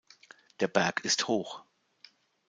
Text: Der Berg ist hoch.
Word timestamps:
Der 0.61 0.67
Berg 0.67 1.05
ist 1.05 1.27
hoch. 1.27 1.63